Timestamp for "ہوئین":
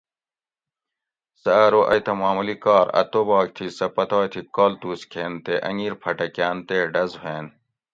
7.21-7.45